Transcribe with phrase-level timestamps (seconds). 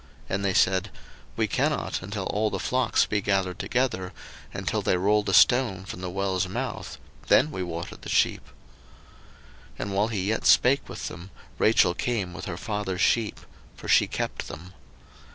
[0.01, 0.91] 01:029:008 And they said,
[1.35, 4.13] We cannot, until all the flocks be gathered together,
[4.51, 8.41] and till they roll the stone from the well's mouth; then we water the sheep.
[9.77, 11.29] 01:029:009 And while he yet spake with them,
[11.59, 13.41] Rachel came with her father's sheep;
[13.77, 14.73] for she kept them.